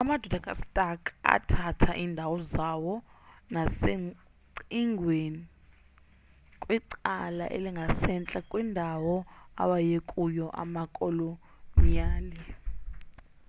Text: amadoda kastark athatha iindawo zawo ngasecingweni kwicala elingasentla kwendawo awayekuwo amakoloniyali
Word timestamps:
amadoda 0.01 0.39
kastark 0.47 1.01
athatha 1.35 1.91
iindawo 2.01 2.35
zawo 2.53 2.93
ngasecingweni 3.51 5.41
kwicala 6.63 7.45
elingasentla 7.57 8.39
kwendawo 8.49 9.15
awayekuwo 9.61 10.45
amakoloniyali 10.61 12.41